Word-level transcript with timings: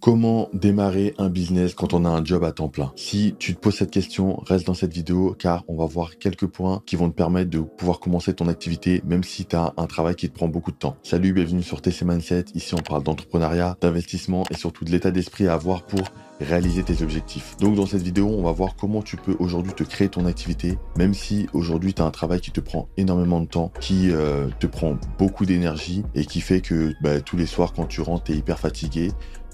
Comment 0.00 0.48
démarrer 0.54 1.14
un 1.18 1.28
business 1.28 1.74
quand 1.74 1.92
on 1.92 2.06
a 2.06 2.08
un 2.08 2.24
job 2.24 2.42
à 2.42 2.52
temps 2.52 2.70
plein? 2.70 2.90
Si 2.96 3.34
tu 3.38 3.54
te 3.54 3.60
poses 3.60 3.74
cette 3.74 3.90
question, 3.90 4.40
reste 4.46 4.66
dans 4.66 4.72
cette 4.72 4.94
vidéo 4.94 5.36
car 5.38 5.62
on 5.68 5.76
va 5.76 5.84
voir 5.84 6.16
quelques 6.16 6.46
points 6.46 6.82
qui 6.86 6.96
vont 6.96 7.10
te 7.10 7.14
permettre 7.14 7.50
de 7.50 7.58
pouvoir 7.58 8.00
commencer 8.00 8.32
ton 8.32 8.48
activité 8.48 9.02
même 9.04 9.22
si 9.22 9.44
tu 9.44 9.56
as 9.56 9.74
un 9.76 9.86
travail 9.86 10.14
qui 10.14 10.30
te 10.30 10.34
prend 10.34 10.48
beaucoup 10.48 10.72
de 10.72 10.78
temps. 10.78 10.96
Salut, 11.02 11.34
bienvenue 11.34 11.62
sur 11.62 11.82
TC 11.82 12.06
Mindset. 12.06 12.46
Ici, 12.54 12.74
on 12.74 12.78
parle 12.78 13.02
d'entrepreneuriat, 13.02 13.76
d'investissement 13.82 14.44
et 14.50 14.54
surtout 14.54 14.86
de 14.86 14.90
l'état 14.90 15.10
d'esprit 15.10 15.48
à 15.48 15.52
avoir 15.52 15.82
pour 15.82 16.00
réaliser 16.40 16.82
tes 16.82 17.02
objectifs. 17.02 17.56
Donc 17.60 17.76
dans 17.76 17.86
cette 17.86 18.02
vidéo, 18.02 18.28
on 18.28 18.42
va 18.42 18.52
voir 18.52 18.74
comment 18.76 19.02
tu 19.02 19.16
peux 19.16 19.36
aujourd'hui 19.38 19.72
te 19.72 19.84
créer 19.84 20.08
ton 20.08 20.24
activité, 20.26 20.78
même 20.96 21.14
si 21.14 21.46
aujourd'hui 21.52 21.94
tu 21.94 22.02
as 22.02 22.06
un 22.06 22.10
travail 22.10 22.40
qui 22.40 22.50
te 22.50 22.60
prend 22.60 22.88
énormément 22.96 23.40
de 23.40 23.46
temps, 23.46 23.72
qui 23.80 24.10
euh, 24.10 24.48
te 24.58 24.66
prend 24.66 24.96
beaucoup 25.18 25.44
d'énergie 25.44 26.02
et 26.14 26.24
qui 26.24 26.40
fait 26.40 26.60
que 26.60 26.94
bah, 27.02 27.20
tous 27.20 27.36
les 27.36 27.46
soirs 27.46 27.72
quand 27.72 27.84
tu 27.84 28.00
rentres, 28.00 28.24
tu 28.24 28.32
es 28.32 28.36
hyper 28.36 28.58
fatigué, 28.58 29.10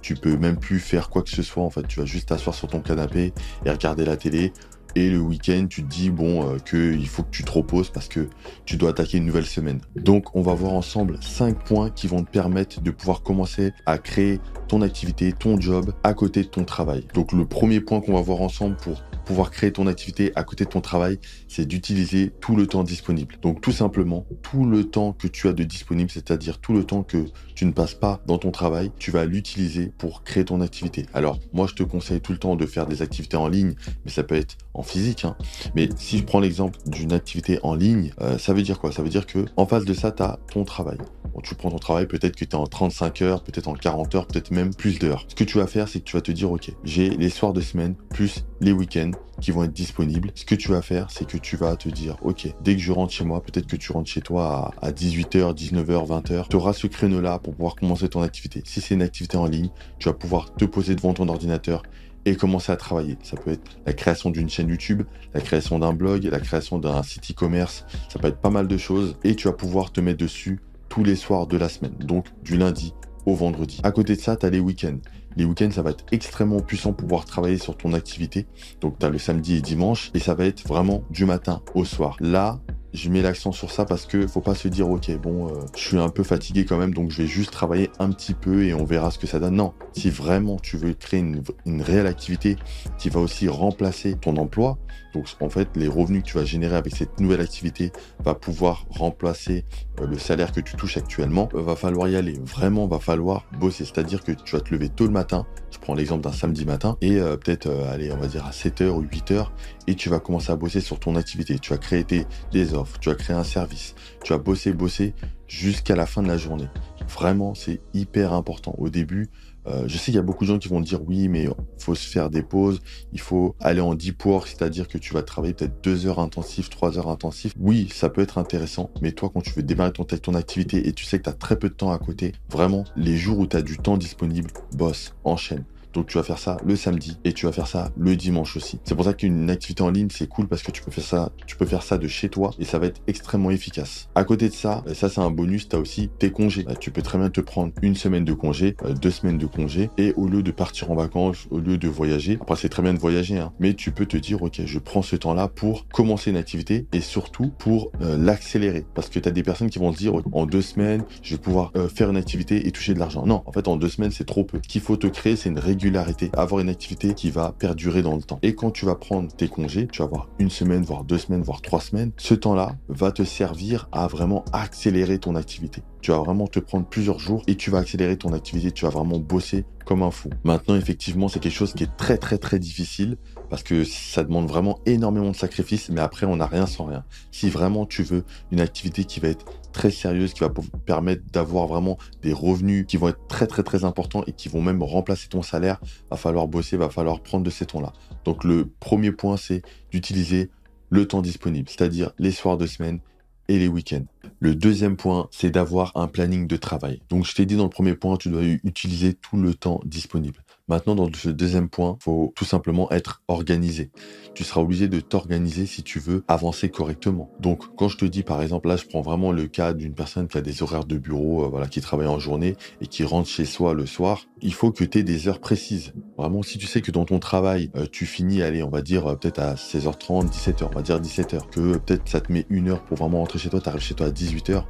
tu 0.06 0.14
peux 0.14 0.36
même 0.36 0.56
plus 0.56 0.78
faire 0.78 1.10
quoi 1.10 1.22
que 1.22 1.30
ce 1.30 1.42
soit. 1.42 1.64
En 1.64 1.70
fait, 1.70 1.84
tu 1.88 1.98
vas 1.98 2.06
juste 2.06 2.28
t'asseoir 2.28 2.54
sur 2.54 2.68
ton 2.68 2.78
canapé 2.78 3.32
et 3.64 3.70
regarder 3.70 4.04
la 4.04 4.16
télé. 4.16 4.52
Et 4.94 5.10
le 5.10 5.18
week-end, 5.18 5.66
tu 5.68 5.82
te 5.82 5.88
dis 5.88 6.10
bon 6.10 6.48
euh, 6.48 6.58
qu'il 6.58 7.08
faut 7.08 7.24
que 7.24 7.30
tu 7.30 7.42
te 7.42 7.50
reposes 7.50 7.90
parce 7.90 8.06
que 8.06 8.28
tu 8.64 8.76
dois 8.76 8.90
attaquer 8.90 9.18
une 9.18 9.26
nouvelle 9.26 9.46
semaine. 9.46 9.80
Donc, 9.96 10.36
on 10.36 10.42
va 10.42 10.54
voir 10.54 10.74
ensemble 10.74 11.18
cinq 11.20 11.58
points 11.64 11.90
qui 11.90 12.06
vont 12.06 12.22
te 12.22 12.30
permettre 12.30 12.80
de 12.80 12.90
pouvoir 12.92 13.22
commencer 13.22 13.72
à 13.84 13.98
créer 13.98 14.38
ton 14.66 14.82
activité, 14.82 15.32
ton 15.32 15.60
job 15.60 15.92
à 16.04 16.14
côté 16.14 16.42
de 16.42 16.48
ton 16.48 16.64
travail. 16.64 17.04
Donc, 17.14 17.32
le 17.32 17.46
premier 17.46 17.80
point 17.80 18.00
qu'on 18.00 18.14
va 18.14 18.20
voir 18.20 18.40
ensemble 18.40 18.76
pour 18.76 19.02
pouvoir 19.26 19.50
créer 19.50 19.72
ton 19.72 19.86
activité 19.86 20.32
à 20.36 20.44
côté 20.44 20.64
de 20.64 20.70
ton 20.70 20.80
travail, 20.80 21.18
c'est 21.48 21.66
d'utiliser 21.66 22.32
tout 22.40 22.56
le 22.56 22.66
temps 22.66 22.84
disponible. 22.84 23.36
Donc 23.42 23.60
tout 23.60 23.72
simplement, 23.72 24.24
tout 24.42 24.64
le 24.64 24.84
temps 24.84 25.12
que 25.12 25.26
tu 25.26 25.48
as 25.48 25.52
de 25.52 25.64
disponible, 25.64 26.10
c'est-à-dire 26.10 26.58
tout 26.58 26.72
le 26.72 26.84
temps 26.84 27.02
que 27.02 27.26
tu 27.54 27.66
ne 27.66 27.72
passes 27.72 27.94
pas 27.94 28.22
dans 28.26 28.38
ton 28.38 28.52
travail, 28.52 28.92
tu 28.98 29.10
vas 29.10 29.26
l'utiliser 29.26 29.92
pour 29.98 30.22
créer 30.22 30.44
ton 30.44 30.60
activité. 30.60 31.06
Alors 31.12 31.38
moi, 31.52 31.66
je 31.66 31.74
te 31.74 31.82
conseille 31.82 32.20
tout 32.20 32.32
le 32.32 32.38
temps 32.38 32.56
de 32.56 32.64
faire 32.64 32.86
des 32.86 33.02
activités 33.02 33.36
en 33.36 33.48
ligne, 33.48 33.74
mais 34.04 34.10
ça 34.10 34.22
peut 34.22 34.36
être 34.36 34.56
en 34.74 34.82
physique. 34.82 35.24
Hein. 35.24 35.36
Mais 35.74 35.88
si 35.96 36.18
je 36.18 36.24
prends 36.24 36.40
l'exemple 36.40 36.78
d'une 36.86 37.12
activité 37.12 37.58
en 37.64 37.74
ligne, 37.74 38.12
euh, 38.20 38.38
ça 38.38 38.54
veut 38.54 38.62
dire 38.62 38.78
quoi? 38.78 38.92
Ça 38.92 39.02
veut 39.02 39.08
dire 39.08 39.26
que 39.26 39.44
en 39.56 39.66
face 39.66 39.84
de 39.84 39.92
ça, 39.92 40.12
tu 40.12 40.22
as 40.22 40.38
ton 40.52 40.64
travail 40.64 40.98
tu 41.42 41.54
prends 41.54 41.70
ton 41.70 41.78
travail, 41.78 42.06
peut-être 42.06 42.36
que 42.36 42.44
tu 42.44 42.50
es 42.50 42.54
en 42.54 42.66
35 42.66 43.22
heures, 43.22 43.42
peut-être 43.42 43.68
en 43.68 43.74
40 43.74 44.14
heures, 44.14 44.26
peut-être 44.26 44.50
plus 44.64 44.98
d'heures. 44.98 45.24
Ce 45.28 45.34
que 45.34 45.44
tu 45.44 45.58
vas 45.58 45.66
faire, 45.66 45.88
c'est 45.88 46.00
que 46.00 46.04
tu 46.04 46.16
vas 46.16 46.22
te 46.22 46.32
dire, 46.32 46.50
OK, 46.50 46.70
j'ai 46.84 47.10
les 47.10 47.30
soirs 47.30 47.52
de 47.52 47.60
semaine 47.60 47.94
plus 48.10 48.44
les 48.60 48.72
week-ends 48.72 49.12
qui 49.40 49.50
vont 49.50 49.64
être 49.64 49.72
disponibles. 49.72 50.30
Ce 50.34 50.44
que 50.44 50.54
tu 50.54 50.68
vas 50.68 50.82
faire, 50.82 51.10
c'est 51.10 51.26
que 51.26 51.36
tu 51.36 51.56
vas 51.56 51.76
te 51.76 51.88
dire, 51.88 52.16
OK, 52.22 52.48
dès 52.62 52.74
que 52.74 52.80
je 52.80 52.92
rentre 52.92 53.12
chez 53.12 53.24
moi, 53.24 53.42
peut-être 53.42 53.66
que 53.66 53.76
tu 53.76 53.92
rentres 53.92 54.10
chez 54.10 54.22
toi 54.22 54.72
à, 54.80 54.90
18h, 54.90 55.54
19h, 55.54 56.06
20h, 56.06 56.48
tu 56.48 56.56
auras 56.56 56.72
ce 56.72 56.86
créneau-là 56.86 57.38
pour 57.38 57.54
pouvoir 57.54 57.76
commencer 57.76 58.08
ton 58.08 58.22
activité. 58.22 58.62
Si 58.64 58.80
c'est 58.80 58.94
une 58.94 59.02
activité 59.02 59.36
en 59.36 59.46
ligne, 59.46 59.70
tu 59.98 60.08
vas 60.08 60.14
pouvoir 60.14 60.54
te 60.54 60.64
poser 60.64 60.94
devant 60.94 61.12
ton 61.12 61.28
ordinateur 61.28 61.82
et 62.24 62.34
commencer 62.34 62.72
à 62.72 62.76
travailler. 62.76 63.18
Ça 63.22 63.36
peut 63.36 63.52
être 63.52 63.78
la 63.84 63.92
création 63.92 64.30
d'une 64.30 64.48
chaîne 64.48 64.68
YouTube, 64.68 65.02
la 65.34 65.40
création 65.40 65.78
d'un 65.78 65.92
blog, 65.92 66.24
la 66.24 66.40
création 66.40 66.78
d'un 66.78 67.02
site 67.02 67.30
e-commerce. 67.30 67.84
Ça 68.08 68.18
peut 68.18 68.28
être 68.28 68.40
pas 68.40 68.50
mal 68.50 68.66
de 68.66 68.76
choses 68.76 69.16
et 69.22 69.36
tu 69.36 69.46
vas 69.46 69.54
pouvoir 69.54 69.92
te 69.92 70.00
mettre 70.00 70.18
dessus 70.18 70.60
tous 70.88 71.04
les 71.04 71.16
soirs 71.16 71.46
de 71.46 71.56
la 71.56 71.68
semaine, 71.68 71.96
donc 71.98 72.26
du 72.42 72.56
lundi 72.56 72.94
vendredi. 73.34 73.80
À 73.82 73.90
côté 73.90 74.16
de 74.16 74.20
ça, 74.20 74.36
tu 74.36 74.46
as 74.46 74.50
les 74.50 74.60
week-ends. 74.60 74.98
Les 75.36 75.44
week-ends, 75.44 75.70
ça 75.70 75.82
va 75.82 75.90
être 75.90 76.04
extrêmement 76.12 76.60
puissant 76.60 76.92
pour 76.92 77.06
pouvoir 77.06 77.24
travailler 77.24 77.58
sur 77.58 77.76
ton 77.76 77.92
activité. 77.92 78.46
Donc, 78.80 78.98
tu 78.98 79.06
as 79.06 79.10
le 79.10 79.18
samedi 79.18 79.56
et 79.56 79.60
dimanche, 79.60 80.10
et 80.14 80.18
ça 80.18 80.34
va 80.34 80.46
être 80.46 80.66
vraiment 80.66 81.02
du 81.10 81.24
matin 81.24 81.62
au 81.74 81.84
soir. 81.84 82.16
Là, 82.20 82.58
je 82.96 83.10
mets 83.10 83.20
l'accent 83.20 83.52
sur 83.52 83.70
ça 83.70 83.84
parce 83.84 84.06
que 84.06 84.26
faut 84.26 84.40
pas 84.40 84.54
se 84.54 84.68
dire 84.68 84.88
ok 84.88 85.10
bon 85.20 85.48
euh, 85.48 85.60
je 85.76 85.80
suis 85.80 85.98
un 85.98 86.08
peu 86.08 86.22
fatigué 86.22 86.64
quand 86.64 86.78
même 86.78 86.94
donc 86.94 87.10
je 87.10 87.18
vais 87.18 87.26
juste 87.26 87.50
travailler 87.50 87.90
un 87.98 88.10
petit 88.10 88.32
peu 88.32 88.64
et 88.64 88.72
on 88.72 88.84
verra 88.84 89.10
ce 89.10 89.18
que 89.18 89.26
ça 89.26 89.38
donne. 89.38 89.56
Non, 89.56 89.74
si 89.92 90.08
vraiment 90.08 90.56
tu 90.56 90.78
veux 90.78 90.94
créer 90.94 91.20
une 91.20 91.82
réelle 91.82 92.06
activité 92.06 92.56
qui 92.98 93.10
va 93.10 93.20
aussi 93.20 93.48
remplacer 93.48 94.14
ton 94.14 94.36
emploi, 94.36 94.78
donc 95.16 95.26
en 95.40 95.48
fait 95.48 95.68
les 95.76 95.88
revenus 95.88 96.22
que 96.22 96.28
tu 96.28 96.38
vas 96.38 96.44
générer 96.44 96.76
avec 96.76 96.94
cette 96.94 97.20
nouvelle 97.20 97.40
activité 97.40 97.90
va 98.22 98.34
pouvoir 98.34 98.86
remplacer 98.90 99.64
euh, 100.00 100.06
le 100.06 100.18
salaire 100.18 100.52
que 100.52 100.60
tu 100.60 100.76
touches 100.76 100.96
actuellement, 100.96 101.48
euh, 101.54 101.62
va 101.62 101.76
falloir 101.76 102.08
y 102.08 102.16
aller. 102.16 102.38
Vraiment 102.44 102.86
va 102.86 102.98
falloir 102.98 103.46
bosser, 103.58 103.84
c'est-à-dire 103.84 104.22
que 104.22 104.32
tu 104.32 104.56
vas 104.56 104.60
te 104.60 104.72
lever 104.74 104.88
tôt 104.88 105.04
le 105.04 105.12
matin. 105.12 105.46
Je 105.70 105.78
prends 105.78 105.94
l'exemple 105.94 106.22
d'un 106.22 106.32
samedi 106.32 106.64
matin 106.64 106.96
et 107.00 107.16
peut-être 107.16 107.68
aller 107.90 108.10
on 108.12 108.16
va 108.16 108.26
dire 108.26 108.46
à 108.46 108.50
7h 108.50 108.88
ou 108.88 109.02
8h 109.02 109.48
et 109.86 109.94
tu 109.94 110.08
vas 110.08 110.20
commencer 110.20 110.50
à 110.50 110.56
bosser 110.56 110.80
sur 110.80 110.98
ton 110.98 111.16
activité. 111.16 111.58
Tu 111.58 111.70
vas 111.70 111.78
créer 111.78 112.04
des 112.52 112.74
offres, 112.74 112.98
tu 112.98 113.08
vas 113.08 113.14
créer 113.14 113.36
un 113.36 113.44
service, 113.44 113.94
tu 114.24 114.32
vas 114.32 114.38
bosser, 114.38 114.72
bosser 114.72 115.14
jusqu'à 115.48 115.96
la 115.96 116.06
fin 116.06 116.22
de 116.22 116.28
la 116.28 116.38
journée. 116.38 116.68
Vraiment, 117.08 117.54
c'est 117.54 117.80
hyper 117.94 118.32
important. 118.32 118.74
Au 118.78 118.88
début, 118.88 119.28
euh, 119.66 119.84
je 119.86 119.96
sais 119.96 120.06
qu'il 120.06 120.14
y 120.14 120.18
a 120.18 120.22
beaucoup 120.22 120.44
de 120.44 120.48
gens 120.48 120.58
qui 120.58 120.68
vont 120.68 120.80
dire 120.80 121.00
oui, 121.06 121.28
mais 121.28 121.44
il 121.44 121.82
faut 121.82 121.94
se 121.94 122.08
faire 122.08 122.30
des 122.30 122.42
pauses, 122.42 122.80
il 123.12 123.20
faut 123.20 123.56
aller 123.60 123.80
en 123.80 123.94
deep 123.94 124.24
work, 124.24 124.48
c'est-à-dire 124.48 124.86
que 124.86 124.98
tu 124.98 125.12
vas 125.12 125.22
travailler 125.22 125.54
peut-être 125.54 125.82
deux 125.82 126.06
heures 126.06 126.20
intensives, 126.20 126.68
trois 126.68 126.98
heures 126.98 127.08
intensives. 127.08 127.52
Oui, 127.58 127.88
ça 127.92 128.08
peut 128.08 128.20
être 128.20 128.38
intéressant, 128.38 128.90
mais 129.02 129.12
toi, 129.12 129.30
quand 129.32 129.40
tu 129.40 129.50
veux 129.50 129.62
démarrer 129.62 129.92
ton, 129.92 130.04
ton 130.04 130.34
activité 130.34 130.86
et 130.88 130.92
tu 130.92 131.04
sais 131.04 131.18
que 131.18 131.24
tu 131.24 131.30
as 131.30 131.34
très 131.34 131.58
peu 131.58 131.68
de 131.68 131.74
temps 131.74 131.92
à 131.92 131.98
côté, 131.98 132.32
vraiment, 132.50 132.84
les 132.96 133.16
jours 133.16 133.38
où 133.38 133.46
tu 133.46 133.56
as 133.56 133.62
du 133.62 133.78
temps 133.78 133.96
disponible, 133.96 134.50
bosse, 134.72 135.14
enchaîne. 135.24 135.64
Donc 135.96 136.08
tu 136.08 136.18
vas 136.18 136.22
faire 136.22 136.38
ça 136.38 136.58
le 136.62 136.76
samedi 136.76 137.16
et 137.24 137.32
tu 137.32 137.46
vas 137.46 137.52
faire 137.52 137.66
ça 137.66 137.90
le 137.96 138.16
dimanche 138.16 138.54
aussi. 138.58 138.78
C'est 138.84 138.94
pour 138.94 139.06
ça 139.06 139.14
qu'une 139.14 139.48
activité 139.48 139.82
en 139.82 139.88
ligne, 139.88 140.08
c'est 140.10 140.28
cool 140.28 140.46
parce 140.46 140.62
que 140.62 140.70
tu 140.70 140.82
peux 140.82 140.90
faire 140.90 141.02
ça, 141.02 141.32
tu 141.46 141.56
peux 141.56 141.64
faire 141.64 141.82
ça 141.82 141.96
de 141.96 142.06
chez 142.06 142.28
toi 142.28 142.50
et 142.58 142.66
ça 142.66 142.78
va 142.78 142.88
être 142.88 143.00
extrêmement 143.06 143.50
efficace. 143.50 144.10
À 144.14 144.24
côté 144.24 144.50
de 144.50 144.52
ça, 144.52 144.84
euh, 144.86 144.92
ça 144.92 145.08
c'est 145.08 145.22
un 145.22 145.30
bonus, 145.30 145.70
tu 145.70 145.74
as 145.74 145.78
aussi 145.78 146.10
tes 146.18 146.30
congés. 146.30 146.64
Bah, 146.64 146.74
tu 146.78 146.90
peux 146.90 147.00
très 147.00 147.16
bien 147.16 147.30
te 147.30 147.40
prendre 147.40 147.72
une 147.80 147.94
semaine 147.94 148.26
de 148.26 148.34
congé, 148.34 148.76
euh, 148.84 148.92
deux 148.92 149.10
semaines 149.10 149.38
de 149.38 149.46
congé 149.46 149.88
et 149.96 150.12
au 150.16 150.26
lieu 150.28 150.42
de 150.42 150.50
partir 150.50 150.90
en 150.90 150.96
vacances, 150.96 151.46
au 151.50 151.60
lieu 151.60 151.78
de 151.78 151.88
voyager, 151.88 152.36
après 152.42 152.56
c'est 152.56 152.68
très 152.68 152.82
bien 152.82 152.92
de 152.92 152.98
voyager, 152.98 153.38
hein, 153.38 153.54
mais 153.58 153.72
tu 153.72 153.90
peux 153.90 154.04
te 154.04 154.18
dire 154.18 154.42
ok, 154.42 154.60
je 154.66 154.78
prends 154.78 155.00
ce 155.00 155.16
temps-là 155.16 155.48
pour 155.48 155.88
commencer 155.88 156.28
une 156.28 156.36
activité 156.36 156.86
et 156.92 157.00
surtout 157.00 157.50
pour 157.56 157.90
euh, 158.02 158.18
l'accélérer 158.18 158.84
parce 158.94 159.08
que 159.08 159.18
tu 159.18 159.26
as 159.30 159.32
des 159.32 159.42
personnes 159.42 159.70
qui 159.70 159.78
vont 159.78 159.94
se 159.94 159.96
dire 159.96 160.12
en 160.32 160.44
deux 160.44 160.60
semaines, 160.60 161.04
je 161.22 161.36
vais 161.36 161.40
pouvoir 161.40 161.72
faire 161.94 162.10
une 162.10 162.18
activité 162.18 162.66
et 162.66 162.70
toucher 162.70 162.92
de 162.92 162.98
l'argent. 162.98 163.24
Non, 163.24 163.42
en 163.46 163.52
fait 163.52 163.66
en 163.66 163.78
deux 163.78 163.88
semaines 163.88 164.10
c'est 164.10 164.26
trop 164.26 164.44
peu. 164.44 164.58
Ce 164.62 164.68
qu'il 164.68 164.82
faut 164.82 164.98
te 164.98 165.06
créer, 165.06 165.36
c'est 165.36 165.48
une 165.48 165.58
régularité 165.58 165.85
avoir 166.32 166.60
une 166.60 166.68
activité 166.68 167.14
qui 167.14 167.30
va 167.30 167.52
perdurer 167.52 168.02
dans 168.02 168.16
le 168.16 168.22
temps. 168.22 168.38
Et 168.42 168.54
quand 168.54 168.70
tu 168.70 168.86
vas 168.86 168.94
prendre 168.94 169.32
tes 169.32 169.48
congés, 169.48 169.88
tu 169.90 169.98
vas 169.98 170.06
avoir 170.06 170.28
une 170.38 170.50
semaine, 170.50 170.82
voire 170.82 171.04
deux 171.04 171.18
semaines, 171.18 171.42
voire 171.42 171.62
trois 171.62 171.80
semaines, 171.80 172.12
ce 172.16 172.34
temps-là 172.34 172.76
va 172.88 173.12
te 173.12 173.22
servir 173.22 173.88
à 173.92 174.06
vraiment 174.06 174.44
accélérer 174.52 175.18
ton 175.18 175.36
activité. 175.36 175.82
Tu 176.00 176.10
vas 176.10 176.18
vraiment 176.18 176.46
te 176.46 176.60
prendre 176.60 176.86
plusieurs 176.86 177.18
jours 177.18 177.42
et 177.46 177.56
tu 177.56 177.70
vas 177.70 177.78
accélérer 177.78 178.16
ton 178.16 178.32
activité, 178.32 178.70
tu 178.70 178.84
vas 178.84 178.90
vraiment 178.90 179.18
bosser 179.18 179.64
comme 179.86 180.02
un 180.02 180.10
fou. 180.10 180.28
Maintenant, 180.44 180.74
effectivement, 180.74 181.28
c'est 181.28 181.38
quelque 181.38 181.54
chose 181.54 181.72
qui 181.72 181.84
est 181.84 181.96
très 181.96 182.18
très 182.18 182.36
très 182.36 182.58
difficile 182.58 183.16
parce 183.48 183.62
que 183.62 183.84
ça 183.84 184.24
demande 184.24 184.48
vraiment 184.48 184.80
énormément 184.84 185.30
de 185.30 185.36
sacrifices, 185.36 185.88
mais 185.88 186.00
après, 186.00 186.26
on 186.26 186.36
n'a 186.36 186.46
rien 186.46 186.66
sans 186.66 186.84
rien. 186.86 187.04
Si 187.30 187.48
vraiment 187.48 187.86
tu 187.86 188.02
veux 188.02 188.24
une 188.50 188.60
activité 188.60 189.04
qui 189.04 189.20
va 189.20 189.28
être 189.28 189.46
très 189.72 189.90
sérieuse, 189.90 190.34
qui 190.34 190.40
va 190.40 190.50
permettre 190.84 191.22
d'avoir 191.32 191.68
vraiment 191.68 191.98
des 192.22 192.32
revenus 192.32 192.84
qui 192.86 192.96
vont 192.96 193.08
être 193.08 193.26
très 193.28 193.46
très 193.46 193.62
très 193.62 193.84
importants 193.84 194.24
et 194.26 194.32
qui 194.32 194.48
vont 194.48 194.60
même 194.60 194.82
remplacer 194.82 195.28
ton 195.28 195.42
salaire, 195.42 195.80
va 196.10 196.16
falloir 196.16 196.48
bosser, 196.48 196.76
va 196.76 196.90
falloir 196.90 197.20
prendre 197.20 197.44
de 197.44 197.50
ces 197.50 197.66
tons-là. 197.66 197.92
Donc 198.24 198.42
le 198.42 198.68
premier 198.80 199.12
point, 199.12 199.36
c'est 199.36 199.62
d'utiliser 199.92 200.50
le 200.90 201.06
temps 201.06 201.22
disponible, 201.22 201.68
c'est-à-dire 201.68 202.10
les 202.18 202.32
soirs 202.32 202.56
de 202.56 202.66
semaine 202.66 203.00
et 203.48 203.58
les 203.58 203.68
week-ends. 203.68 204.04
Le 204.40 204.54
deuxième 204.54 204.96
point, 204.96 205.28
c'est 205.30 205.50
d'avoir 205.50 205.92
un 205.96 206.08
planning 206.08 206.46
de 206.46 206.56
travail. 206.56 207.00
Donc 207.08 207.24
je 207.24 207.34
t'ai 207.34 207.46
dit 207.46 207.56
dans 207.56 207.64
le 207.64 207.70
premier 207.70 207.94
point, 207.94 208.16
tu 208.16 208.28
dois 208.28 208.42
utiliser 208.42 209.14
tout 209.14 209.36
le 209.36 209.54
temps 209.54 209.80
disponible. 209.84 210.42
Maintenant, 210.68 210.96
dans 210.96 211.08
ce 211.14 211.28
deuxième 211.28 211.68
point, 211.68 211.96
faut 212.00 212.32
tout 212.34 212.44
simplement 212.44 212.90
être 212.90 213.22
organisé. 213.28 213.92
Tu 214.34 214.42
seras 214.42 214.60
obligé 214.60 214.88
de 214.88 214.98
t'organiser 214.98 215.64
si 215.64 215.84
tu 215.84 216.00
veux 216.00 216.24
avancer 216.26 216.70
correctement. 216.70 217.30
Donc, 217.38 217.62
quand 217.76 217.86
je 217.88 217.96
te 217.96 218.04
dis, 218.04 218.24
par 218.24 218.42
exemple, 218.42 218.66
là, 218.66 218.76
je 218.76 218.84
prends 218.84 219.00
vraiment 219.00 219.30
le 219.30 219.46
cas 219.46 219.74
d'une 219.74 219.94
personne 219.94 220.26
qui 220.26 220.38
a 220.38 220.40
des 220.40 220.64
horaires 220.64 220.84
de 220.84 220.98
bureau, 220.98 221.44
euh, 221.44 221.48
voilà, 221.48 221.68
qui 221.68 221.80
travaille 221.80 222.08
en 222.08 222.18
journée 222.18 222.56
et 222.80 222.88
qui 222.88 223.04
rentre 223.04 223.28
chez 223.28 223.44
soi 223.44 223.74
le 223.74 223.86
soir. 223.86 224.26
Il 224.42 224.52
faut 224.52 224.72
que 224.72 224.82
tu 224.82 224.98
aies 224.98 225.04
des 225.04 225.28
heures 225.28 225.40
précises. 225.40 225.92
Vraiment, 226.18 226.42
si 226.42 226.56
tu 226.56 226.66
sais 226.66 226.80
que 226.80 226.90
dans 226.90 227.04
ton 227.04 227.18
travail, 227.18 227.70
euh, 227.76 227.86
tu 227.90 228.06
finis, 228.06 228.40
allez, 228.40 228.62
on 228.62 228.70
va 228.70 228.80
dire 228.80 229.06
euh, 229.06 229.16
peut-être 229.16 229.38
à 229.38 229.54
16h30, 229.54 230.30
17h, 230.30 230.64
on 230.64 230.74
va 230.74 230.80
dire 230.80 230.98
17h, 230.98 231.50
que 231.50 231.76
peut-être 231.76 232.08
ça 232.08 232.22
te 232.22 232.32
met 232.32 232.46
une 232.48 232.70
heure 232.70 232.82
pour 232.82 232.96
vraiment 232.96 233.18
rentrer 233.18 233.38
chez 233.38 233.50
toi, 233.50 233.60
tu 233.60 233.68
arrives 233.68 233.82
chez 233.82 233.94
toi 233.94 234.06
à 234.06 234.10
18h. 234.10 234.64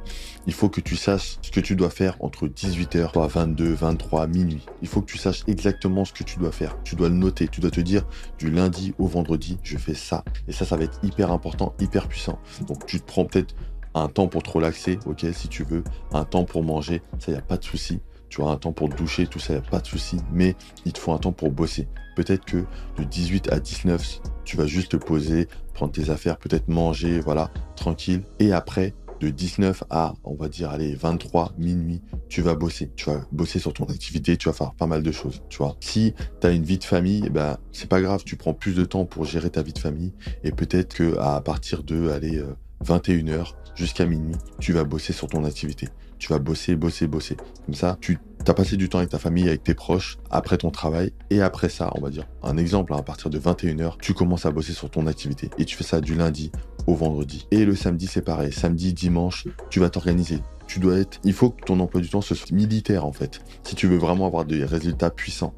Il 0.45 0.53
faut 0.53 0.67
que 0.67 0.81
tu 0.81 0.97
saches 0.97 1.37
ce 1.41 1.51
que 1.51 1.61
tu 1.61 1.77
dois 1.77 1.89
faire 1.89 2.17
entre 2.19 2.47
18h, 2.47 3.17
à 3.17 3.27
22, 3.27 3.73
23, 3.73 4.27
minuit. 4.27 4.65
Il 4.81 4.89
faut 4.89 5.01
que 5.01 5.09
tu 5.09 5.17
saches 5.17 5.43
exactement 5.47 6.03
ce 6.03 6.11
que 6.11 6.23
tu 6.23 6.37
dois 6.37 6.51
faire. 6.51 6.77
Tu 6.83 6.95
dois 6.95 7.07
le 7.07 7.15
noter. 7.15 7.47
Tu 7.47 7.61
dois 7.61 7.71
te 7.71 7.79
dire 7.79 8.05
du 8.37 8.51
lundi 8.51 8.93
au 8.97 9.07
vendredi, 9.07 9.57
je 9.63 9.77
fais 9.77 9.93
ça. 9.93 10.25
Et 10.49 10.51
ça, 10.51 10.65
ça 10.65 10.75
va 10.75 10.83
être 10.83 10.99
hyper 11.01 11.31
important, 11.31 11.73
hyper 11.79 12.09
puissant. 12.09 12.39
Donc 12.67 12.85
tu 12.85 12.99
te 12.99 13.05
prends 13.05 13.23
peut-être 13.23 13.55
un 13.93 14.09
temps 14.09 14.27
pour 14.27 14.43
te 14.43 14.49
relaxer, 14.49 14.99
ok, 15.05 15.25
si 15.33 15.47
tu 15.47 15.63
veux, 15.63 15.83
un 16.11 16.25
temps 16.25 16.43
pour 16.43 16.63
manger, 16.63 17.01
ça, 17.19 17.31
il 17.31 17.31
n'y 17.31 17.39
a 17.39 17.41
pas 17.41 17.57
de 17.57 17.63
souci. 17.63 17.99
Tu 18.29 18.41
as 18.41 18.45
un 18.45 18.57
temps 18.57 18.73
pour 18.73 18.89
te 18.89 18.95
doucher, 18.95 19.27
tout 19.27 19.39
ça, 19.39 19.55
a 19.55 19.61
pas 19.61 19.79
de 19.79 19.87
souci. 19.87 20.17
Mais 20.31 20.55
il 20.85 20.93
te 20.93 20.99
faut 20.99 21.11
un 21.11 21.17
temps 21.17 21.31
pour 21.31 21.51
bosser. 21.51 21.87
Peut-être 22.15 22.45
que 22.45 22.65
de 22.97 23.03
18 23.03 23.51
à 23.51 23.59
19, 23.59 24.21
tu 24.43 24.57
vas 24.57 24.65
juste 24.65 24.91
te 24.91 24.97
poser, 24.97 25.47
prendre 25.73 25.91
tes 25.91 26.09
affaires, 26.09 26.37
peut-être 26.37 26.67
manger, 26.67 27.19
voilà, 27.19 27.51
tranquille. 27.75 28.23
Et 28.39 28.53
après, 28.53 28.93
de 29.19 29.29
19 29.29 29.83
à, 29.89 30.13
on 30.23 30.35
va 30.35 30.47
dire, 30.47 30.69
allez, 30.69 30.95
23, 30.95 31.53
minuit, 31.57 32.01
tu 32.29 32.41
vas 32.41 32.55
bosser. 32.55 32.91
Tu 32.95 33.05
vas 33.09 33.25
bosser 33.31 33.59
sur 33.59 33.73
ton 33.73 33.85
activité, 33.85 34.37
tu 34.37 34.49
vas 34.49 34.53
faire 34.53 34.73
pas 34.73 34.87
mal 34.87 35.03
de 35.03 35.11
choses, 35.11 35.41
tu 35.49 35.57
vois. 35.57 35.75
Si 35.79 36.13
tu 36.41 36.47
as 36.47 36.51
une 36.51 36.63
vie 36.63 36.77
de 36.77 36.83
famille, 36.83 37.29
ben, 37.29 37.57
c'est 37.71 37.89
pas 37.89 38.01
grave, 38.01 38.23
tu 38.25 38.35
prends 38.35 38.53
plus 38.53 38.75
de 38.75 38.85
temps 38.85 39.05
pour 39.05 39.25
gérer 39.25 39.49
ta 39.49 39.61
vie 39.61 39.73
de 39.73 39.79
famille 39.79 40.13
et 40.43 40.51
peut-être 40.51 40.95
que 40.95 41.17
à 41.19 41.41
partir 41.41 41.83
de, 41.83 42.09
allez, 42.09 42.43
21h 42.85 43.31
euh, 43.31 43.43
jusqu'à 43.75 44.05
minuit, 44.05 44.35
tu 44.59 44.73
vas 44.73 44.83
bosser 44.83 45.13
sur 45.13 45.27
ton 45.27 45.43
activité. 45.43 45.89
Tu 46.19 46.29
vas 46.29 46.39
bosser, 46.39 46.75
bosser, 46.75 47.07
bosser. 47.07 47.37
Comme 47.65 47.75
ça, 47.75 47.97
tu 48.01 48.17
as 48.47 48.53
passé 48.53 48.77
du 48.77 48.89
temps 48.89 48.99
avec 48.99 49.09
ta 49.09 49.19
famille, 49.19 49.47
avec 49.47 49.63
tes 49.63 49.73
proches, 49.73 50.17
après 50.31 50.57
ton 50.57 50.71
travail, 50.71 51.11
et 51.29 51.41
après 51.41 51.69
ça, 51.69 51.91
on 51.95 52.01
va 52.01 52.09
dire, 52.09 52.27
un 52.43 52.57
exemple, 52.57 52.93
hein, 52.93 52.97
à 52.97 53.03
partir 53.03 53.29
de 53.29 53.39
21h, 53.39 53.97
tu 54.01 54.13
commences 54.13 54.45
à 54.45 54.51
bosser 54.51 54.73
sur 54.73 54.89
ton 54.89 55.07
activité. 55.07 55.49
Et 55.57 55.65
tu 55.65 55.75
fais 55.75 55.83
ça 55.83 56.01
du 56.01 56.15
lundi 56.15 56.51
au 56.87 56.95
vendredi. 56.95 57.47
Et 57.51 57.65
le 57.65 57.75
samedi, 57.75 58.07
c'est 58.07 58.21
pareil. 58.21 58.51
Samedi, 58.51 58.93
dimanche, 58.93 59.47
tu 59.69 59.79
vas 59.79 59.89
t'organiser. 59.89 60.39
Tu 60.67 60.79
dois 60.79 60.97
être. 60.97 61.19
Il 61.23 61.33
faut 61.33 61.49
que 61.49 61.63
ton 61.63 61.79
emploi 61.79 62.01
du 62.01 62.09
temps 62.09 62.21
soit 62.21 62.51
militaire, 62.51 63.05
en 63.05 63.11
fait. 63.11 63.41
Si 63.63 63.75
tu 63.75 63.87
veux 63.87 63.97
vraiment 63.97 64.25
avoir 64.25 64.45
des 64.45 64.65
résultats 64.65 65.09
puissants. 65.09 65.53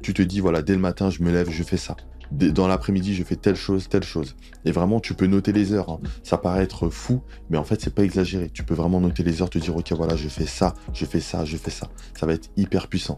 Tu 0.00 0.14
te 0.14 0.22
dis, 0.22 0.40
voilà, 0.40 0.62
dès 0.62 0.72
le 0.72 0.80
matin, 0.80 1.10
je 1.10 1.22
me 1.22 1.30
lève, 1.30 1.50
je 1.50 1.62
fais 1.62 1.76
ça 1.76 1.96
dans 2.32 2.66
l'après-midi, 2.66 3.14
je 3.14 3.24
fais 3.24 3.36
telle 3.36 3.56
chose, 3.56 3.88
telle 3.88 4.04
chose. 4.04 4.36
Et 4.64 4.72
vraiment, 4.72 5.00
tu 5.00 5.14
peux 5.14 5.26
noter 5.26 5.52
les 5.52 5.72
heures. 5.72 5.90
Hein. 5.90 6.00
Ça 6.22 6.38
paraît 6.38 6.62
être 6.62 6.88
fou, 6.88 7.22
mais 7.50 7.58
en 7.58 7.64
fait, 7.64 7.80
c'est 7.80 7.94
pas 7.94 8.04
exagéré. 8.04 8.50
Tu 8.50 8.64
peux 8.64 8.74
vraiment 8.74 9.00
noter 9.00 9.22
les 9.22 9.42
heures, 9.42 9.50
te 9.50 9.58
dire, 9.58 9.76
ok, 9.76 9.92
voilà, 9.92 10.16
je 10.16 10.28
fais 10.28 10.46
ça, 10.46 10.74
je 10.92 11.04
fais 11.04 11.20
ça, 11.20 11.44
je 11.44 11.56
fais 11.56 11.70
ça. 11.70 11.88
Ça 12.18 12.26
va 12.26 12.32
être 12.32 12.50
hyper 12.56 12.88
puissant. 12.88 13.16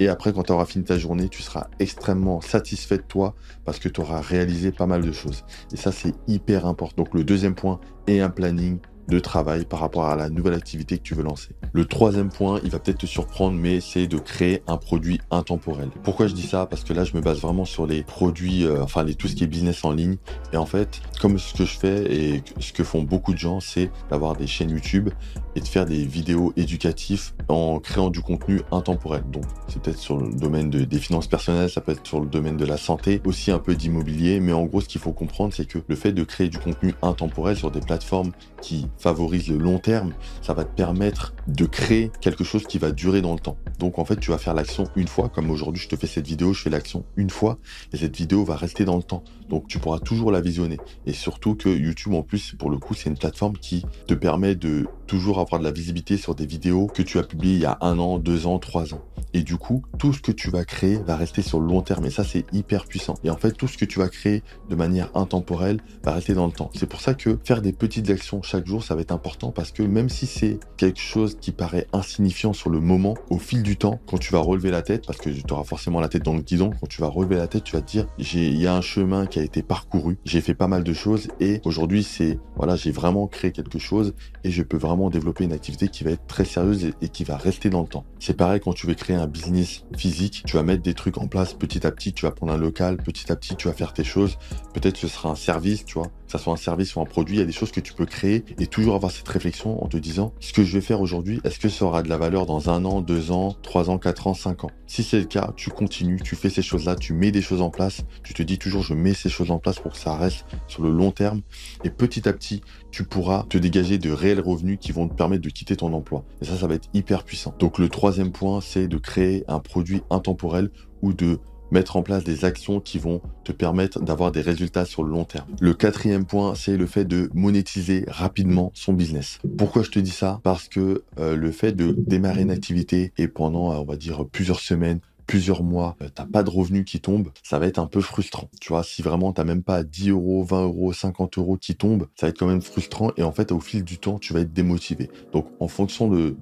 Et 0.00 0.08
après, 0.08 0.32
quand 0.32 0.44
tu 0.44 0.52
auras 0.52 0.66
fini 0.66 0.84
ta 0.84 0.98
journée, 0.98 1.28
tu 1.28 1.42
seras 1.42 1.68
extrêmement 1.78 2.40
satisfait 2.40 2.98
de 2.98 3.02
toi 3.02 3.34
parce 3.64 3.78
que 3.78 3.88
tu 3.88 4.00
auras 4.00 4.20
réalisé 4.20 4.72
pas 4.72 4.86
mal 4.86 5.02
de 5.02 5.12
choses. 5.12 5.44
Et 5.72 5.76
ça, 5.76 5.92
c'est 5.92 6.14
hyper 6.26 6.66
important. 6.66 7.04
Donc, 7.04 7.14
le 7.14 7.24
deuxième 7.24 7.54
point 7.54 7.80
est 8.06 8.20
un 8.20 8.30
planning 8.30 8.78
de 9.08 9.18
travail 9.18 9.64
par 9.64 9.80
rapport 9.80 10.04
à 10.04 10.16
la 10.16 10.28
nouvelle 10.28 10.54
activité 10.54 10.98
que 10.98 11.02
tu 11.02 11.14
veux 11.14 11.22
lancer. 11.22 11.50
Le 11.72 11.84
troisième 11.84 12.28
point, 12.28 12.60
il 12.62 12.70
va 12.70 12.78
peut-être 12.78 12.98
te 12.98 13.06
surprendre, 13.06 13.56
mais 13.58 13.80
c'est 13.80 14.06
de 14.06 14.18
créer 14.18 14.62
un 14.66 14.76
produit 14.76 15.20
intemporel. 15.30 15.88
Pourquoi 16.02 16.26
je 16.26 16.34
dis 16.34 16.46
ça? 16.46 16.66
Parce 16.66 16.84
que 16.84 16.92
là, 16.92 17.04
je 17.04 17.16
me 17.16 17.20
base 17.20 17.40
vraiment 17.40 17.64
sur 17.64 17.86
les 17.86 18.02
produits, 18.02 18.64
euh, 18.64 18.82
enfin 18.82 19.04
les, 19.04 19.14
tout 19.14 19.28
ce 19.28 19.34
qui 19.34 19.44
est 19.44 19.48
business 19.48 19.84
en 19.84 19.92
ligne. 19.92 20.16
Et 20.52 20.56
en 20.56 20.66
fait, 20.66 21.00
comme 21.20 21.38
ce 21.38 21.54
que 21.54 21.64
je 21.64 21.78
fais 21.78 22.12
et 22.12 22.42
ce 22.58 22.72
que 22.72 22.84
font 22.84 23.02
beaucoup 23.02 23.32
de 23.32 23.38
gens, 23.38 23.60
c'est 23.60 23.90
d'avoir 24.10 24.36
des 24.36 24.46
chaînes 24.46 24.70
YouTube 24.70 25.10
et 25.56 25.60
de 25.60 25.66
faire 25.66 25.86
des 25.86 26.04
vidéos 26.04 26.52
éducatives 26.56 27.32
en 27.48 27.80
créant 27.80 28.10
du 28.10 28.20
contenu 28.20 28.60
intemporel. 28.70 29.22
Donc, 29.32 29.44
c'est 29.68 29.80
peut-être 29.82 29.98
sur 29.98 30.18
le 30.18 30.30
domaine 30.32 30.70
des 30.70 30.98
finances 30.98 31.26
personnelles, 31.26 31.70
ça 31.70 31.80
peut 31.80 31.92
être 31.92 32.06
sur 32.06 32.20
le 32.20 32.26
domaine 32.26 32.56
de 32.56 32.64
la 32.64 32.76
santé, 32.76 33.20
aussi 33.24 33.50
un 33.50 33.58
peu 33.58 33.74
d'immobilier. 33.74 34.40
Mais 34.40 34.52
en 34.52 34.64
gros, 34.64 34.80
ce 34.80 34.88
qu'il 34.88 35.00
faut 35.00 35.12
comprendre, 35.12 35.52
c'est 35.54 35.66
que 35.66 35.78
le 35.86 35.96
fait 35.96 36.12
de 36.12 36.24
créer 36.24 36.48
du 36.48 36.58
contenu 36.58 36.94
intemporel 37.02 37.56
sur 37.56 37.70
des 37.70 37.80
plateformes 37.80 38.32
qui 38.60 38.86
favorise 38.98 39.48
le 39.48 39.56
long 39.56 39.78
terme, 39.78 40.12
ça 40.42 40.54
va 40.54 40.64
te 40.64 40.74
permettre 40.74 41.34
de 41.46 41.64
créer 41.64 42.10
quelque 42.20 42.44
chose 42.44 42.66
qui 42.66 42.78
va 42.78 42.90
durer 42.90 43.22
dans 43.22 43.32
le 43.32 43.40
temps. 43.40 43.56
Donc 43.78 43.98
en 43.98 44.04
fait, 44.04 44.16
tu 44.16 44.30
vas 44.30 44.38
faire 44.38 44.54
l'action 44.54 44.84
une 44.96 45.08
fois, 45.08 45.28
comme 45.28 45.50
aujourd'hui 45.50 45.82
je 45.82 45.88
te 45.88 45.96
fais 45.96 46.06
cette 46.06 46.26
vidéo, 46.26 46.52
je 46.52 46.62
fais 46.62 46.70
l'action 46.70 47.04
une 47.16 47.30
fois, 47.30 47.58
et 47.92 47.96
cette 47.96 48.16
vidéo 48.16 48.44
va 48.44 48.56
rester 48.56 48.84
dans 48.84 48.96
le 48.96 49.02
temps. 49.02 49.22
Donc 49.48 49.66
tu 49.68 49.78
pourras 49.78 49.98
toujours 49.98 50.30
la 50.30 50.40
visionner. 50.40 50.78
Et 51.06 51.12
surtout 51.12 51.54
que 51.54 51.68
YouTube, 51.68 52.14
en 52.14 52.22
plus, 52.22 52.54
pour 52.58 52.70
le 52.70 52.78
coup, 52.78 52.94
c'est 52.94 53.08
une 53.08 53.18
plateforme 53.18 53.56
qui 53.56 53.84
te 54.06 54.14
permet 54.14 54.54
de 54.54 54.86
toujours 55.06 55.40
avoir 55.40 55.58
de 55.58 55.64
la 55.64 55.72
visibilité 55.72 56.16
sur 56.16 56.34
des 56.34 56.46
vidéos 56.46 56.86
que 56.86 57.02
tu 57.02 57.18
as 57.18 57.22
publiées 57.22 57.54
il 57.54 57.60
y 57.62 57.66
a 57.66 57.78
un 57.80 57.98
an, 57.98 58.18
deux 58.18 58.46
ans, 58.46 58.58
trois 58.58 58.94
ans. 58.94 59.02
Et 59.34 59.42
du 59.42 59.56
coup, 59.56 59.82
tout 59.98 60.12
ce 60.12 60.20
que 60.20 60.32
tu 60.32 60.50
vas 60.50 60.64
créer 60.64 60.96
va 60.96 61.16
rester 61.16 61.42
sur 61.42 61.60
le 61.60 61.66
long 61.66 61.82
terme. 61.82 62.06
Et 62.06 62.10
ça, 62.10 62.24
c'est 62.24 62.44
hyper 62.52 62.86
puissant. 62.86 63.14
Et 63.24 63.30
en 63.30 63.36
fait, 63.36 63.52
tout 63.52 63.68
ce 63.68 63.76
que 63.76 63.84
tu 63.84 63.98
vas 63.98 64.08
créer 64.08 64.42
de 64.70 64.74
manière 64.74 65.10
intemporelle 65.14 65.80
va 66.02 66.12
rester 66.12 66.34
dans 66.34 66.46
le 66.46 66.52
temps. 66.52 66.70
C'est 66.74 66.88
pour 66.88 67.00
ça 67.00 67.14
que 67.14 67.38
faire 67.44 67.60
des 67.60 67.72
petites 67.72 68.08
actions 68.10 68.42
chaque 68.42 68.66
jour, 68.66 68.82
ça 68.82 68.94
va 68.94 69.02
être 69.02 69.12
important 69.12 69.50
parce 69.50 69.70
que 69.70 69.82
même 69.82 70.08
si 70.08 70.26
c'est 70.26 70.58
quelque 70.76 71.00
chose 71.00 71.36
qui 71.40 71.52
paraît 71.52 71.86
insignifiant 71.92 72.52
sur 72.52 72.70
le 72.70 72.80
moment, 72.80 73.14
au 73.30 73.38
fil 73.38 73.62
du 73.62 73.76
temps, 73.76 74.00
quand 74.06 74.18
tu 74.18 74.32
vas 74.32 74.40
relever 74.40 74.70
la 74.70 74.82
tête, 74.82 75.06
parce 75.06 75.18
que 75.18 75.30
tu 75.30 75.52
auras 75.52 75.64
forcément 75.64 76.00
la 76.00 76.08
tête 76.08 76.24
dans 76.24 76.34
le 76.34 76.40
guidon, 76.40 76.70
quand 76.80 76.86
tu 76.86 77.00
vas 77.00 77.08
relever 77.08 77.36
la 77.36 77.48
tête, 77.48 77.64
tu 77.64 77.76
vas 77.76 77.82
te 77.82 77.90
dire, 77.90 78.06
il 78.18 78.60
y 78.60 78.66
a 78.66 78.74
un 78.74 78.80
chemin 78.80 79.26
qui 79.26 79.37
été 79.42 79.62
parcouru, 79.62 80.18
j'ai 80.24 80.40
fait 80.40 80.54
pas 80.54 80.68
mal 80.68 80.84
de 80.84 80.92
choses 80.92 81.28
et 81.40 81.60
aujourd'hui, 81.64 82.02
c'est, 82.02 82.38
voilà, 82.56 82.76
j'ai 82.76 82.90
vraiment 82.90 83.26
créé 83.26 83.52
quelque 83.52 83.78
chose 83.78 84.14
et 84.44 84.50
je 84.50 84.62
peux 84.62 84.76
vraiment 84.76 85.10
développer 85.10 85.44
une 85.44 85.52
activité 85.52 85.88
qui 85.88 86.04
va 86.04 86.10
être 86.10 86.26
très 86.26 86.44
sérieuse 86.44 86.92
et, 87.00 87.08
qui 87.08 87.24
va 87.24 87.36
rester 87.36 87.70
dans 87.70 87.82
le 87.82 87.88
temps. 87.88 88.04
C'est 88.18 88.36
pareil 88.36 88.60
quand 88.60 88.72
tu 88.72 88.86
veux 88.86 88.94
créer 88.94 89.16
un 89.16 89.26
business 89.26 89.84
physique, 89.96 90.42
tu 90.46 90.56
vas 90.56 90.62
mettre 90.62 90.82
des 90.82 90.94
trucs 90.94 91.18
en 91.18 91.26
place 91.26 91.54
petit 91.54 91.86
à 91.86 91.90
petit, 91.90 92.12
tu 92.12 92.24
vas 92.26 92.32
prendre 92.32 92.52
un 92.52 92.58
local, 92.58 92.96
petit 92.98 93.30
à 93.32 93.36
petit, 93.36 93.56
tu 93.56 93.68
vas 93.68 93.74
faire 93.74 93.92
tes 93.92 94.04
choses. 94.04 94.38
Peut-être 94.74 94.96
ce 94.96 95.08
sera 95.08 95.30
un 95.30 95.34
service, 95.34 95.84
tu 95.84 95.94
vois, 95.94 96.10
ça 96.28 96.38
soit 96.38 96.52
un 96.52 96.56
service 96.56 96.94
ou 96.96 97.00
un 97.00 97.04
produit, 97.04 97.36
il 97.36 97.40
y 97.40 97.42
a 97.42 97.46
des 97.46 97.52
choses 97.52 97.72
que 97.72 97.80
tu 97.80 97.92
peux 97.92 98.06
créer 98.06 98.44
et 98.58 98.66
toujours 98.66 98.94
avoir 98.94 99.12
cette 99.12 99.28
réflexion 99.28 99.82
en 99.82 99.88
te 99.88 99.96
disant, 99.96 100.32
ce 100.40 100.52
que 100.52 100.64
je 100.64 100.72
vais 100.72 100.80
faire 100.80 101.00
aujourd'hui, 101.00 101.40
est-ce 101.44 101.58
que 101.58 101.68
ça 101.68 101.84
aura 101.84 102.02
de 102.02 102.08
la 102.08 102.18
valeur 102.18 102.46
dans 102.46 102.70
un 102.70 102.84
an, 102.84 103.00
deux 103.00 103.30
ans, 103.30 103.56
trois 103.62 103.90
ans, 103.90 103.98
quatre 103.98 104.26
ans, 104.26 104.34
cinq 104.34 104.64
ans? 104.64 104.70
Si 104.86 105.02
c'est 105.02 105.18
le 105.18 105.26
cas, 105.26 105.52
tu 105.56 105.70
continues, 105.70 106.20
tu 106.22 106.36
fais 106.36 106.50
ces 106.50 106.62
choses-là, 106.62 106.96
tu 106.96 107.12
mets 107.12 107.30
des 107.30 107.42
choses 107.42 107.62
en 107.62 107.70
place, 107.70 108.02
tu 108.24 108.34
te 108.34 108.42
dis 108.42 108.58
toujours, 108.58 108.82
je 108.82 108.94
mets 108.94 109.14
ces 109.14 109.28
choses 109.28 109.50
en 109.50 109.58
place 109.58 109.78
pour 109.78 109.92
que 109.92 109.98
ça 109.98 110.16
reste 110.16 110.46
sur 110.66 110.82
le 110.82 110.90
long 110.90 111.10
terme 111.10 111.42
et 111.84 111.90
petit 111.90 112.28
à 112.28 112.32
petit, 112.32 112.62
tu 112.90 113.04
pourras 113.04 113.44
te 113.48 113.58
dégager 113.58 113.98
de 113.98 114.10
réels 114.10 114.40
revenus 114.40 114.78
qui 114.80 114.92
vont 114.92 115.08
te 115.08 115.14
permettre 115.14 115.42
de 115.42 115.50
quitter 115.50 115.76
ton 115.76 115.92
emploi. 115.92 116.24
Et 116.40 116.44
ça, 116.44 116.56
ça 116.56 116.66
va 116.66 116.74
être 116.74 116.88
hyper 116.94 117.24
puissant. 117.24 117.54
Donc 117.58 117.78
le 117.78 117.88
troisième 117.88 118.32
point, 118.32 118.60
c'est 118.60 118.88
de 118.88 118.98
créer 118.98 119.44
un 119.48 119.58
produit 119.58 120.02
intemporel 120.10 120.70
ou 121.02 121.12
de 121.12 121.38
mettre 121.70 121.96
en 121.96 122.02
place 122.02 122.24
des 122.24 122.44
actions 122.44 122.80
qui 122.80 122.98
vont 122.98 123.20
te 123.44 123.52
permettre 123.52 124.00
d'avoir 124.00 124.32
des 124.32 124.40
résultats 124.40 124.84
sur 124.84 125.02
le 125.02 125.10
long 125.10 125.24
terme. 125.24 125.48
Le 125.60 125.74
quatrième 125.74 126.24
point, 126.24 126.54
c'est 126.54 126.76
le 126.76 126.86
fait 126.86 127.04
de 127.04 127.30
monétiser 127.34 128.04
rapidement 128.08 128.72
son 128.74 128.92
business. 128.92 129.38
Pourquoi 129.56 129.82
je 129.82 129.90
te 129.90 129.98
dis 129.98 130.10
ça? 130.10 130.40
Parce 130.42 130.68
que 130.68 131.04
euh, 131.18 131.36
le 131.36 131.52
fait 131.52 131.72
de 131.72 131.94
démarrer 131.96 132.42
une 132.42 132.50
activité 132.50 133.12
et 133.18 133.28
pendant, 133.28 133.72
on 133.78 133.84
va 133.84 133.96
dire, 133.96 134.24
plusieurs 134.26 134.60
semaines, 134.60 135.00
plusieurs 135.28 135.62
mois, 135.62 135.94
euh, 136.02 136.08
t'as 136.12 136.24
pas 136.24 136.42
de 136.42 136.50
revenus 136.50 136.84
qui 136.84 137.00
tombent, 137.00 137.30
ça 137.44 137.58
va 137.58 137.66
être 137.66 137.78
un 137.78 137.86
peu 137.86 138.00
frustrant. 138.00 138.50
Tu 138.60 138.70
vois, 138.70 138.82
si 138.82 139.02
vraiment 139.02 139.32
t'as 139.32 139.44
même 139.44 139.62
pas 139.62 139.84
10 139.84 140.10
euros, 140.10 140.42
20 140.42 140.64
euros, 140.64 140.92
50 140.92 141.38
euros 141.38 141.56
qui 141.56 141.76
tombent, 141.76 142.06
ça 142.16 142.26
va 142.26 142.30
être 142.30 142.38
quand 142.38 142.46
même 142.46 142.62
frustrant 142.62 143.12
et 143.16 143.22
en 143.22 143.30
fait, 143.30 143.52
au 143.52 143.60
fil 143.60 143.84
du 143.84 143.98
temps, 143.98 144.18
tu 144.18 144.32
vas 144.32 144.40
être 144.40 144.52
démotivé. 144.52 145.10
Donc, 145.32 145.46
en 145.60 145.68
fonction 145.68 146.08
de, 146.08 146.34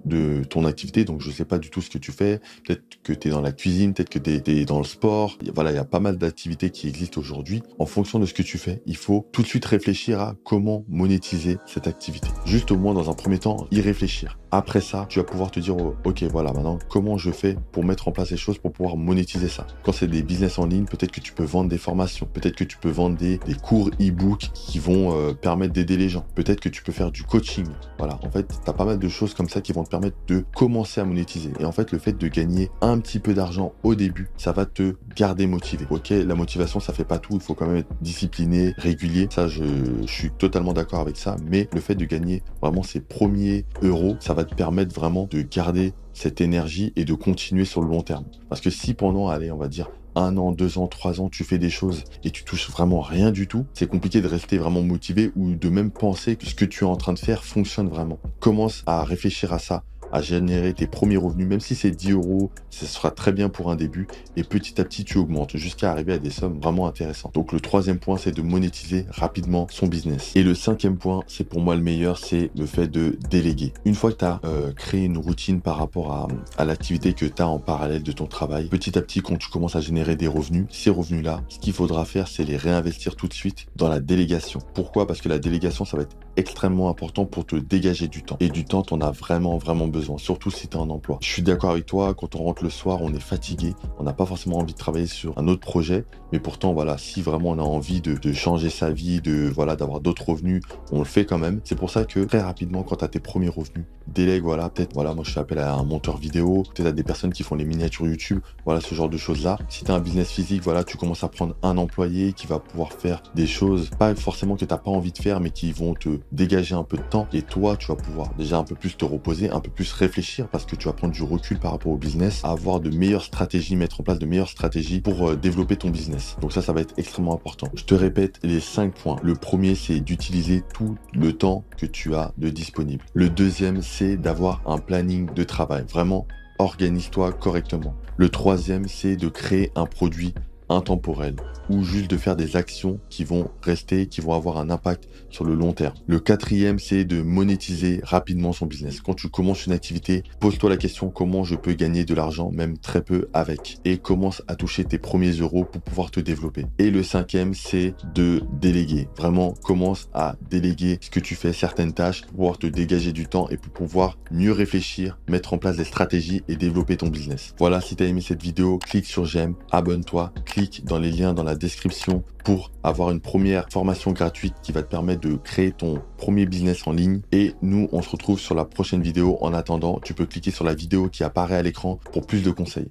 ton 0.48 0.64
activité, 0.64 1.04
donc 1.04 1.20
je 1.20 1.30
sais 1.30 1.44
pas 1.44 1.58
du 1.58 1.68
tout 1.68 1.82
ce 1.82 1.90
que 1.90 1.98
tu 1.98 2.12
fais, 2.12 2.40
peut-être 2.64 2.82
que 3.02 3.12
tu 3.12 3.28
es 3.28 3.30
dans 3.32 3.40
la 3.40 3.52
cuisine, 3.52 3.92
peut-être 3.92 4.08
que 4.08 4.18
tu 4.20 4.50
es, 4.50 4.64
dans 4.64 4.78
le 4.78 4.84
sport, 4.84 5.36
voilà, 5.54 5.72
il 5.72 5.74
y 5.74 5.78
a 5.78 5.84
pas 5.84 6.00
mal 6.00 6.16
d'activités 6.16 6.70
qui 6.70 6.86
existent 6.88 7.20
aujourd'hui. 7.20 7.62
En 7.80 7.86
fonction 7.86 8.20
de 8.20 8.26
ce 8.26 8.34
que 8.34 8.42
tu 8.42 8.56
fais, 8.56 8.82
il 8.86 8.96
faut 8.96 9.26
tout 9.32 9.42
de 9.42 9.48
suite 9.48 9.64
réfléchir 9.64 10.20
à 10.20 10.36
comment 10.44 10.84
monétiser 10.88 11.58
cette 11.66 11.88
activité. 11.88 12.28
Juste 12.44 12.70
au 12.70 12.76
moins 12.76 12.94
dans 12.94 13.10
un 13.10 13.14
premier 13.14 13.40
temps, 13.40 13.66
y 13.72 13.80
réfléchir. 13.80 14.38
Après 14.56 14.80
ça, 14.80 15.04
tu 15.10 15.18
vas 15.18 15.24
pouvoir 15.26 15.50
te 15.50 15.60
dire, 15.60 15.76
oh, 15.76 15.96
ok, 16.06 16.22
voilà, 16.32 16.50
maintenant, 16.50 16.78
comment 16.88 17.18
je 17.18 17.30
fais 17.30 17.58
pour 17.72 17.84
mettre 17.84 18.08
en 18.08 18.10
place 18.10 18.30
les 18.30 18.38
choses 18.38 18.56
pour 18.56 18.72
pouvoir 18.72 18.96
monétiser 18.96 19.48
ça? 19.48 19.66
Quand 19.82 19.92
c'est 19.92 20.06
des 20.06 20.22
business 20.22 20.58
en 20.58 20.64
ligne, 20.64 20.86
peut-être 20.86 21.12
que 21.12 21.20
tu 21.20 21.34
peux 21.34 21.44
vendre 21.44 21.68
des 21.68 21.76
formations, 21.76 22.26
peut-être 22.32 22.56
que 22.56 22.64
tu 22.64 22.78
peux 22.78 22.88
vendre 22.88 23.18
des, 23.18 23.38
cours 23.62 23.90
e-book 24.00 24.48
qui 24.54 24.78
vont 24.78 25.12
euh, 25.12 25.34
permettre 25.34 25.74
d'aider 25.74 25.98
les 25.98 26.08
gens, 26.08 26.24
peut-être 26.34 26.60
que 26.60 26.70
tu 26.70 26.82
peux 26.82 26.92
faire 26.92 27.10
du 27.10 27.22
coaching. 27.22 27.66
Voilà, 27.98 28.18
en 28.22 28.30
fait, 28.30 28.48
tu 28.48 28.70
as 28.70 28.72
pas 28.72 28.86
mal 28.86 28.98
de 28.98 29.08
choses 29.10 29.34
comme 29.34 29.50
ça 29.50 29.60
qui 29.60 29.74
vont 29.74 29.84
te 29.84 29.90
permettre 29.90 30.16
de 30.26 30.42
commencer 30.54 31.02
à 31.02 31.04
monétiser. 31.04 31.52
Et 31.60 31.66
en 31.66 31.72
fait, 31.72 31.92
le 31.92 31.98
fait 31.98 32.16
de 32.16 32.26
gagner 32.26 32.70
un 32.80 32.98
petit 32.98 33.18
peu 33.18 33.34
d'argent 33.34 33.74
au 33.82 33.94
début, 33.94 34.30
ça 34.38 34.52
va 34.52 34.64
te 34.64 34.96
garder 35.14 35.46
motivé. 35.46 35.84
Ok, 35.90 36.08
la 36.08 36.34
motivation, 36.34 36.80
ça 36.80 36.94
fait 36.94 37.04
pas 37.04 37.18
tout, 37.18 37.34
il 37.34 37.40
faut 37.40 37.52
quand 37.52 37.66
même 37.66 37.76
être 37.76 37.92
discipliné, 38.00 38.72
régulier. 38.78 39.28
Ça, 39.30 39.48
je, 39.48 39.64
suis 40.06 40.30
totalement 40.30 40.72
d'accord 40.72 41.00
avec 41.00 41.18
ça, 41.18 41.36
mais 41.44 41.68
le 41.74 41.80
fait 41.80 41.94
de 41.94 42.06
gagner 42.06 42.42
vraiment 42.62 42.82
ses 42.82 43.00
premiers 43.00 43.66
euros, 43.82 44.16
ça 44.20 44.32
va 44.32 44.45
te 44.46 44.54
permettre 44.54 44.94
vraiment 44.94 45.28
de 45.30 45.42
garder 45.42 45.92
cette 46.12 46.40
énergie 46.40 46.92
et 46.96 47.04
de 47.04 47.14
continuer 47.14 47.64
sur 47.64 47.82
le 47.82 47.88
long 47.88 48.02
terme. 48.02 48.24
Parce 48.48 48.60
que 48.60 48.70
si 48.70 48.94
pendant, 48.94 49.28
allez, 49.28 49.52
on 49.52 49.58
va 49.58 49.68
dire 49.68 49.90
un 50.16 50.36
an, 50.38 50.50
deux 50.50 50.78
ans, 50.78 50.88
trois 50.88 51.20
ans, 51.20 51.28
tu 51.28 51.44
fais 51.44 51.58
des 51.58 51.70
choses 51.70 52.04
et 52.24 52.30
tu 52.30 52.42
touches 52.42 52.70
vraiment 52.70 53.00
rien 53.00 53.30
du 53.30 53.46
tout, 53.46 53.66
c'est 53.74 53.86
compliqué 53.86 54.22
de 54.22 54.26
rester 54.26 54.56
vraiment 54.58 54.82
motivé 54.82 55.30
ou 55.36 55.54
de 55.54 55.68
même 55.68 55.90
penser 55.90 56.36
que 56.36 56.46
ce 56.46 56.54
que 56.54 56.64
tu 56.64 56.84
es 56.84 56.86
en 56.86 56.96
train 56.96 57.12
de 57.12 57.18
faire 57.18 57.44
fonctionne 57.44 57.88
vraiment. 57.88 58.18
Commence 58.40 58.82
à 58.86 59.04
réfléchir 59.04 59.52
à 59.52 59.58
ça 59.58 59.84
à 60.16 60.22
générer 60.22 60.72
tes 60.72 60.86
premiers 60.86 61.18
revenus, 61.18 61.46
même 61.46 61.60
si 61.60 61.74
c'est 61.74 61.90
10 61.90 62.12
euros, 62.12 62.50
ce 62.70 62.86
sera 62.86 63.10
très 63.10 63.32
bien 63.32 63.50
pour 63.50 63.70
un 63.70 63.76
début. 63.76 64.06
Et 64.36 64.44
petit 64.44 64.80
à 64.80 64.84
petit, 64.84 65.04
tu 65.04 65.18
augmentes 65.18 65.58
jusqu'à 65.58 65.90
arriver 65.90 66.14
à 66.14 66.18
des 66.18 66.30
sommes 66.30 66.58
vraiment 66.58 66.86
intéressantes. 66.86 67.34
Donc 67.34 67.52
le 67.52 67.60
troisième 67.60 67.98
point, 67.98 68.16
c'est 68.16 68.32
de 68.32 68.40
monétiser 68.40 69.04
rapidement 69.10 69.66
son 69.70 69.88
business. 69.88 70.32
Et 70.34 70.42
le 70.42 70.54
cinquième 70.54 70.96
point, 70.96 71.22
c'est 71.26 71.44
pour 71.44 71.60
moi 71.60 71.76
le 71.76 71.82
meilleur, 71.82 72.16
c'est 72.16 72.50
le 72.56 72.64
fait 72.64 72.88
de 72.88 73.18
déléguer. 73.28 73.74
Une 73.84 73.94
fois 73.94 74.10
que 74.10 74.16
tu 74.16 74.24
as 74.24 74.40
euh, 74.44 74.72
créé 74.72 75.04
une 75.04 75.18
routine 75.18 75.60
par 75.60 75.76
rapport 75.76 76.12
à, 76.12 76.28
à 76.56 76.64
l'activité 76.64 77.12
que 77.12 77.26
tu 77.26 77.42
as 77.42 77.48
en 77.48 77.58
parallèle 77.58 78.02
de 78.02 78.12
ton 78.12 78.26
travail, 78.26 78.68
petit 78.68 78.96
à 78.98 79.02
petit, 79.02 79.20
quand 79.20 79.36
tu 79.36 79.50
commences 79.50 79.76
à 79.76 79.82
générer 79.82 80.16
des 80.16 80.28
revenus, 80.28 80.64
ces 80.70 80.88
revenus-là, 80.88 81.42
ce 81.48 81.58
qu'il 81.58 81.74
faudra 81.74 82.06
faire, 82.06 82.26
c'est 82.26 82.44
les 82.44 82.56
réinvestir 82.56 83.16
tout 83.16 83.28
de 83.28 83.34
suite 83.34 83.66
dans 83.76 83.90
la 83.90 84.00
délégation. 84.00 84.60
Pourquoi? 84.72 85.06
Parce 85.06 85.20
que 85.20 85.28
la 85.28 85.38
délégation, 85.38 85.84
ça 85.84 85.98
va 85.98 86.04
être 86.04 86.16
extrêmement 86.36 86.88
important 86.88 87.24
pour 87.24 87.46
te 87.46 87.56
dégager 87.56 88.08
du 88.08 88.22
temps. 88.22 88.36
Et 88.40 88.48
du 88.48 88.64
temps, 88.64 88.82
t'en 88.82 89.00
as 89.00 89.10
vraiment, 89.10 89.56
vraiment 89.58 89.88
besoin, 89.88 90.18
surtout 90.18 90.50
si 90.50 90.68
tu 90.68 90.76
as 90.76 90.80
un 90.80 90.90
emploi. 90.90 91.18
Je 91.22 91.28
suis 91.28 91.42
d'accord 91.42 91.70
avec 91.70 91.86
toi, 91.86 92.14
quand 92.14 92.34
on 92.34 92.44
rentre 92.44 92.62
le 92.62 92.70
soir, 92.70 92.98
on 93.02 93.12
est 93.12 93.20
fatigué, 93.20 93.74
on 93.98 94.04
n'a 94.04 94.12
pas 94.12 94.26
forcément 94.26 94.58
envie 94.58 94.72
de 94.72 94.78
travailler 94.78 95.06
sur 95.06 95.36
un 95.38 95.48
autre 95.48 95.60
projet, 95.60 96.04
mais 96.32 96.40
pourtant, 96.40 96.72
voilà, 96.72 96.98
si 96.98 97.22
vraiment 97.22 97.50
on 97.50 97.58
a 97.58 97.62
envie 97.62 98.00
de, 98.00 98.32
changer 98.32 98.70
sa 98.70 98.90
vie, 98.90 99.20
de 99.20 99.48
voilà, 99.48 99.76
d'avoir 99.76 100.00
d'autres 100.00 100.28
revenus, 100.28 100.62
on 100.92 100.98
le 100.98 101.04
fait 101.04 101.24
quand 101.24 101.38
même. 101.38 101.60
C'est 101.64 101.76
pour 101.76 101.90
ça 101.90 102.04
que 102.04 102.20
très 102.20 102.40
rapidement, 102.40 102.82
quand 102.82 102.96
tu 102.96 103.04
as 103.04 103.08
tes 103.08 103.20
premiers 103.20 103.48
revenus, 103.48 103.84
délègue, 104.08 104.42
voilà, 104.42 104.68
peut-être, 104.68 104.92
voilà, 104.94 105.14
moi 105.14 105.24
je 105.24 105.30
fais 105.30 105.40
appel 105.40 105.58
à 105.58 105.74
un 105.74 105.84
monteur 105.84 106.16
vidéo, 106.16 106.64
peut-être 106.74 106.88
à 106.88 106.92
des 106.92 107.02
personnes 107.02 107.32
qui 107.32 107.42
font 107.42 107.54
les 107.54 107.64
miniatures 107.64 108.06
YouTube, 108.06 108.40
voilà, 108.64 108.80
ce 108.80 108.94
genre 108.94 109.08
de 109.08 109.16
choses-là. 109.16 109.58
Si 109.68 109.84
tu 109.84 109.90
as 109.90 109.94
un 109.94 110.00
business 110.00 110.30
physique, 110.30 110.62
voilà, 110.62 110.84
tu 110.84 110.96
commences 110.96 111.24
à 111.24 111.28
prendre 111.28 111.56
un 111.62 111.78
employé 111.78 112.32
qui 112.32 112.46
va 112.46 112.58
pouvoir 112.58 112.92
faire 112.92 113.22
des 113.34 113.46
choses, 113.46 113.90
pas 113.98 114.14
forcément 114.14 114.54
que 114.54 114.64
tu 114.64 114.66
n'as 114.68 114.78
pas 114.78 114.90
envie 114.90 115.12
de 115.12 115.18
faire, 115.18 115.40
mais 115.40 115.50
qui 115.50 115.72
vont 115.72 115.94
te 115.94 116.18
dégager 116.32 116.74
un 116.74 116.82
peu 116.84 116.96
de 116.96 117.02
temps. 117.02 117.26
Et 117.32 117.42
toi, 117.42 117.76
tu 117.76 117.88
vas 117.88 117.96
pouvoir 117.96 118.34
déjà 118.34 118.58
un 118.58 118.64
peu 118.64 118.74
plus 118.74 118.96
te 118.96 119.04
reposer, 119.04 119.50
un 119.50 119.60
peu 119.60 119.70
plus 119.70 119.92
réfléchir 119.92 120.48
parce 120.48 120.64
que 120.64 120.76
tu 120.76 120.86
vas 120.88 120.92
prendre 120.92 121.12
du 121.12 121.22
recul 121.22 121.58
par 121.58 121.72
rapport 121.72 121.92
au 121.92 121.96
business, 121.96 122.40
avoir 122.44 122.80
de 122.80 122.90
meilleures 122.90 123.24
stratégies, 123.24 123.76
mettre 123.76 124.00
en 124.00 124.04
place 124.04 124.18
de 124.18 124.26
meilleures 124.26 124.48
stratégies 124.48 125.00
pour 125.00 125.30
euh, 125.30 125.36
développer 125.36 125.76
ton 125.76 125.90
business. 125.90 126.36
Donc 126.40 126.52
ça, 126.52 126.62
ça 126.62 126.72
va 126.72 126.80
être 126.80 126.94
extrêmement 126.96 127.34
important. 127.34 127.68
Je 127.74 127.84
te 127.84 127.94
répète 127.94 128.38
les 128.42 128.60
cinq 128.60 128.94
points. 128.94 129.16
Le 129.22 129.34
premier, 129.34 129.74
c'est 129.74 130.00
d'utiliser 130.00 130.62
tout 130.74 130.96
le 131.12 131.32
temps 131.32 131.64
que 131.76 131.86
tu 131.86 132.14
as 132.14 132.32
de 132.38 132.48
disponible. 132.48 133.04
Le 133.14 133.28
deuxième, 133.28 133.82
c'est 133.82 134.16
d'avoir 134.16 134.62
un 134.66 134.78
planning 134.78 135.32
de 135.34 135.44
travail. 135.44 135.84
Vraiment, 135.88 136.26
organise-toi 136.58 137.32
correctement. 137.32 137.94
Le 138.16 138.28
troisième, 138.28 138.88
c'est 138.88 139.16
de 139.16 139.28
créer 139.28 139.72
un 139.74 139.86
produit 139.86 140.34
intemporel 140.68 141.36
ou 141.70 141.82
juste 141.82 142.10
de 142.10 142.16
faire 142.16 142.36
des 142.36 142.56
actions 142.56 142.98
qui 143.08 143.24
vont 143.24 143.50
rester, 143.62 144.06
qui 144.06 144.20
vont 144.20 144.32
avoir 144.32 144.58
un 144.58 144.70
impact 144.70 145.08
sur 145.30 145.44
le 145.44 145.54
long 145.54 145.72
terme. 145.72 145.94
Le 146.06 146.20
quatrième, 146.20 146.78
c'est 146.78 147.04
de 147.04 147.22
monétiser 147.22 148.00
rapidement 148.02 148.52
son 148.52 148.66
business. 148.66 149.00
Quand 149.00 149.14
tu 149.14 149.28
commences 149.28 149.66
une 149.66 149.72
activité, 149.72 150.22
pose-toi 150.40 150.70
la 150.70 150.76
question 150.76 151.10
comment 151.10 151.44
je 151.44 151.54
peux 151.54 151.74
gagner 151.74 152.04
de 152.04 152.14
l'argent, 152.14 152.50
même 152.50 152.78
très 152.78 153.02
peu 153.02 153.28
avec, 153.32 153.78
et 153.84 153.98
commence 153.98 154.42
à 154.48 154.56
toucher 154.56 154.84
tes 154.84 154.98
premiers 154.98 155.32
euros 155.32 155.64
pour 155.64 155.82
pouvoir 155.82 156.10
te 156.10 156.20
développer. 156.20 156.66
Et 156.78 156.90
le 156.90 157.02
cinquième, 157.02 157.54
c'est 157.54 157.94
de 158.14 158.42
déléguer. 158.60 159.08
Vraiment, 159.16 159.52
commence 159.62 160.08
à 160.14 160.36
déléguer 160.50 160.98
ce 161.00 161.10
que 161.10 161.20
tu 161.20 161.34
fais, 161.34 161.52
certaines 161.52 161.92
tâches, 161.92 162.22
pour 162.22 162.32
pouvoir 162.32 162.58
te 162.58 162.66
dégager 162.66 163.12
du 163.12 163.26
temps 163.26 163.48
et 163.48 163.56
pour 163.56 163.72
pouvoir 163.72 164.18
mieux 164.30 164.52
réfléchir, 164.52 165.18
mettre 165.28 165.52
en 165.52 165.58
place 165.58 165.76
des 165.76 165.84
stratégies 165.84 166.42
et 166.48 166.56
développer 166.56 166.96
ton 166.96 167.08
business. 167.08 167.54
Voilà, 167.58 167.80
si 167.80 167.96
tu 167.96 168.04
as 168.04 168.06
aimé 168.06 168.20
cette 168.20 168.42
vidéo, 168.42 168.78
clique 168.78 169.06
sur 169.06 169.24
j'aime, 169.24 169.54
abonne-toi, 169.70 170.32
clique 170.44 170.84
dans 170.84 170.98
les 170.98 171.10
liens 171.10 171.34
dans 171.34 171.42
la 171.42 171.55
description 171.58 172.22
pour 172.44 172.70
avoir 172.84 173.10
une 173.10 173.20
première 173.20 173.66
formation 173.70 174.12
gratuite 174.12 174.54
qui 174.62 174.70
va 174.70 174.82
te 174.82 174.88
permettre 174.88 175.22
de 175.22 175.34
créer 175.34 175.72
ton 175.72 176.00
premier 176.16 176.46
business 176.46 176.86
en 176.86 176.92
ligne. 176.92 177.22
Et 177.32 177.54
nous, 177.62 177.88
on 177.90 178.02
se 178.02 178.10
retrouve 178.10 178.38
sur 178.38 178.54
la 178.54 178.64
prochaine 178.64 179.02
vidéo. 179.02 179.36
En 179.40 179.52
attendant, 179.52 179.98
tu 179.98 180.14
peux 180.14 180.26
cliquer 180.26 180.52
sur 180.52 180.64
la 180.64 180.74
vidéo 180.74 181.08
qui 181.08 181.24
apparaît 181.24 181.56
à 181.56 181.62
l'écran 181.62 181.98
pour 182.12 182.24
plus 182.26 182.42
de 182.42 182.50
conseils. 182.50 182.84